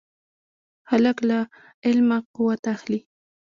[0.89, 1.39] هلک له
[1.85, 2.99] علمه قوت اخلي.